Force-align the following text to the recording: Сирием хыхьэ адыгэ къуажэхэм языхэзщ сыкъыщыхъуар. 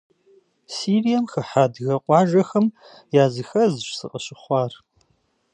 Сирием 0.73 1.25
хыхьэ 1.31 1.59
адыгэ 1.63 1.95
къуажэхэм 2.05 2.65
языхэзщ 3.23 3.87
сыкъыщыхъуар. 3.97 4.71